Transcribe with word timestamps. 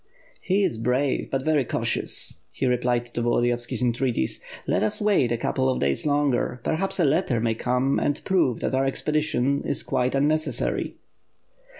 "He 0.41 0.63
is 0.63 0.79
brave, 0.79 1.29
but 1.29 1.45
very 1.45 1.63
cautious," 1.63 2.39
he 2.51 2.65
replied 2.65 3.05
to 3.13 3.21
Volodiyov 3.21 3.59
ski's 3.61 3.83
entreaties, 3.83 4.41
'let 4.65 4.81
us 4.81 4.99
wait 4.99 5.31
a 5.31 5.37
couple 5.37 5.69
of 5.69 5.79
days 5.79 6.07
longer; 6.07 6.59
perhaps 6.63 6.99
a 6.99 7.05
letter 7.05 7.39
may 7.39 7.53
come 7.53 7.99
and 7.99 8.19
prove 8.25 8.61
that 8.61 8.73
our 8.73 8.85
expedition 8.87 9.61
is 9.63 9.83
quite 9.83 10.15
un 10.15 10.27
necessary." 10.27 10.95